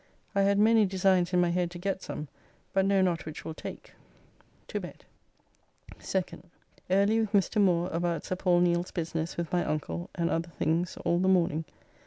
I 0.33 0.41
had 0.41 0.57
many 0.57 0.87
designs 0.87 1.31
in 1.31 1.39
my 1.41 1.49
head 1.51 1.69
to 1.69 1.77
get 1.77 2.01
some, 2.01 2.27
but 2.73 2.85
know 2.87 3.03
not 3.03 3.27
which 3.27 3.45
will 3.45 3.53
take. 3.53 3.93
To 4.69 4.79
bed. 4.79 5.05
2d. 5.99 6.41
Early 6.89 7.19
with 7.19 7.33
Mr. 7.33 7.61
Moore 7.61 7.87
about 7.93 8.23
Sir 8.25 8.35
Paul 8.35 8.61
Neale's' 8.61 8.89
business 8.89 9.37
with 9.37 9.53
my 9.53 9.63
uncle 9.63 10.09
and 10.15 10.31
other 10.31 10.49
things 10.49 10.97
all 11.05 11.19
the 11.19 11.27
morning. 11.27 11.65